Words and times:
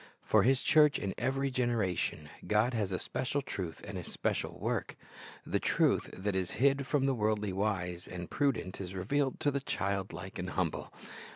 For 0.23 0.41
His 0.41 0.63
church 0.63 0.97
in 0.97 1.13
every 1.19 1.51
generation 1.51 2.29
God 2.47 2.73
has 2.73 2.91
a 2.91 2.97
special 2.97 3.43
truth 3.43 3.83
and 3.87 3.99
a 3.99 4.03
special 4.03 4.57
work. 4.57 4.95
The 5.45 5.59
truth 5.59 6.09
that 6.17 6.35
is 6.35 6.53
hid 6.57 6.87
from 6.87 7.05
the 7.05 7.13
worldly 7.13 7.53
wise 7.53 8.07
and 8.07 8.27
prudent 8.27 8.81
is 8.81 8.95
revealed 8.95 9.39
to 9.41 9.51
the 9.51 9.59
child 9.61 10.11
like 10.11 10.39
and 10.39 10.49
humble. 10.49 10.91